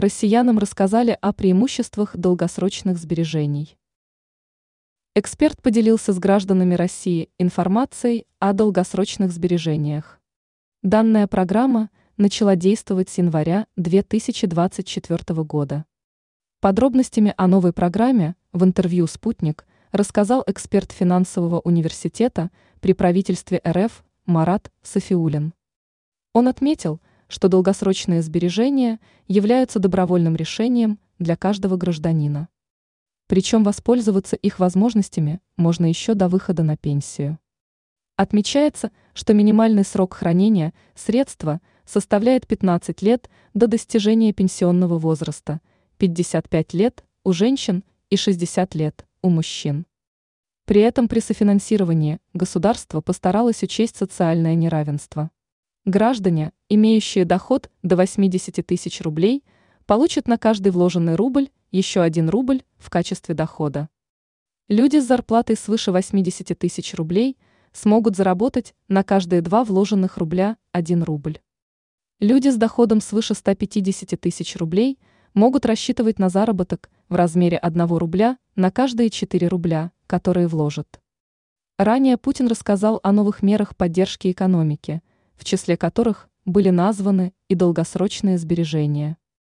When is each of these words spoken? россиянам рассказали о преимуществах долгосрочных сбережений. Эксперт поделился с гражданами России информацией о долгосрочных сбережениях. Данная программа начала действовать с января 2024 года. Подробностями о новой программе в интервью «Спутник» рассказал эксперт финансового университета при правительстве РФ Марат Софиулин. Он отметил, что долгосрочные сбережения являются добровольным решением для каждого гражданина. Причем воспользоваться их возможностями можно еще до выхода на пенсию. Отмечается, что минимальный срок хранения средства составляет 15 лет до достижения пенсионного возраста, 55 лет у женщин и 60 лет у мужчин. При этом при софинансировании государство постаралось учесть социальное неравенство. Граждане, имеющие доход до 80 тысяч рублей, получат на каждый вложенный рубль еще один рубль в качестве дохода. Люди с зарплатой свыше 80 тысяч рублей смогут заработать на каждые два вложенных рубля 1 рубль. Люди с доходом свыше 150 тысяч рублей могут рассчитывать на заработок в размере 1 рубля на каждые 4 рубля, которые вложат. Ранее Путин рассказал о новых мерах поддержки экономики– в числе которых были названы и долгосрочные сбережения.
россиянам 0.00 0.58
рассказали 0.58 1.16
о 1.20 1.32
преимуществах 1.32 2.16
долгосрочных 2.16 2.98
сбережений. 2.98 3.76
Эксперт 5.14 5.60
поделился 5.60 6.12
с 6.12 6.18
гражданами 6.18 6.74
России 6.74 7.30
информацией 7.38 8.26
о 8.38 8.52
долгосрочных 8.52 9.32
сбережениях. 9.32 10.20
Данная 10.82 11.26
программа 11.26 11.90
начала 12.16 12.54
действовать 12.54 13.08
с 13.08 13.18
января 13.18 13.66
2024 13.76 15.42
года. 15.42 15.84
Подробностями 16.60 17.34
о 17.36 17.46
новой 17.46 17.72
программе 17.72 18.36
в 18.52 18.64
интервью 18.64 19.06
«Спутник» 19.06 19.66
рассказал 19.92 20.44
эксперт 20.46 20.92
финансового 20.92 21.60
университета 21.60 22.50
при 22.80 22.92
правительстве 22.92 23.60
РФ 23.66 24.04
Марат 24.26 24.70
Софиулин. 24.82 25.54
Он 26.32 26.46
отметил, 26.46 27.00
что 27.28 27.48
долгосрочные 27.48 28.22
сбережения 28.22 29.00
являются 29.26 29.78
добровольным 29.78 30.34
решением 30.34 30.98
для 31.18 31.36
каждого 31.36 31.76
гражданина. 31.76 32.48
Причем 33.26 33.62
воспользоваться 33.62 34.36
их 34.36 34.58
возможностями 34.58 35.40
можно 35.56 35.86
еще 35.86 36.14
до 36.14 36.28
выхода 36.28 36.62
на 36.62 36.76
пенсию. 36.76 37.38
Отмечается, 38.16 38.90
что 39.14 39.34
минимальный 39.34 39.84
срок 39.84 40.14
хранения 40.14 40.72
средства 40.94 41.60
составляет 41.84 42.46
15 42.46 43.00
лет 43.02 43.30
до 43.54 43.66
достижения 43.66 44.32
пенсионного 44.32 44.98
возраста, 44.98 45.60
55 45.98 46.74
лет 46.74 47.04
у 47.22 47.32
женщин 47.32 47.84
и 48.10 48.16
60 48.16 48.74
лет 48.74 49.06
у 49.22 49.28
мужчин. 49.28 49.86
При 50.64 50.80
этом 50.80 51.08
при 51.08 51.20
софинансировании 51.20 52.18
государство 52.34 53.00
постаралось 53.00 53.62
учесть 53.62 53.96
социальное 53.96 54.54
неравенство. 54.54 55.30
Граждане, 55.88 56.52
имеющие 56.68 57.24
доход 57.24 57.70
до 57.82 57.96
80 57.96 58.66
тысяч 58.66 59.00
рублей, 59.00 59.42
получат 59.86 60.28
на 60.28 60.36
каждый 60.36 60.70
вложенный 60.70 61.14
рубль 61.14 61.48
еще 61.70 62.02
один 62.02 62.28
рубль 62.28 62.62
в 62.76 62.90
качестве 62.90 63.34
дохода. 63.34 63.88
Люди 64.68 64.98
с 64.98 65.06
зарплатой 65.06 65.56
свыше 65.56 65.90
80 65.90 66.58
тысяч 66.58 66.92
рублей 66.92 67.38
смогут 67.72 68.16
заработать 68.16 68.74
на 68.88 69.02
каждые 69.02 69.40
два 69.40 69.64
вложенных 69.64 70.18
рубля 70.18 70.58
1 70.72 71.04
рубль. 71.04 71.38
Люди 72.20 72.48
с 72.48 72.56
доходом 72.56 73.00
свыше 73.00 73.32
150 73.32 74.20
тысяч 74.20 74.56
рублей 74.56 74.98
могут 75.32 75.64
рассчитывать 75.64 76.18
на 76.18 76.28
заработок 76.28 76.90
в 77.08 77.14
размере 77.14 77.56
1 77.56 77.86
рубля 77.96 78.36
на 78.56 78.70
каждые 78.70 79.08
4 79.08 79.48
рубля, 79.48 79.92
которые 80.06 80.48
вложат. 80.48 81.00
Ранее 81.78 82.18
Путин 82.18 82.46
рассказал 82.46 83.00
о 83.02 83.12
новых 83.12 83.42
мерах 83.42 83.74
поддержки 83.74 84.30
экономики– 84.30 85.00
в 85.38 85.44
числе 85.44 85.76
которых 85.76 86.28
были 86.44 86.70
названы 86.70 87.32
и 87.48 87.54
долгосрочные 87.54 88.38
сбережения. 88.38 89.16